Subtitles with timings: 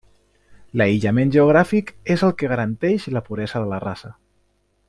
[0.81, 4.15] L'aïllament geogràfic és el que garanteix la puresa de la raça.